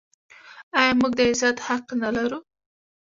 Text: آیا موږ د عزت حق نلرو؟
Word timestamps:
آیا 0.79 0.93
موږ 0.99 1.11
د 1.17 1.21
عزت 1.31 1.57
حق 1.67 1.85
نلرو؟ 2.01 2.39